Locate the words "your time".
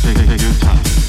0.42-1.01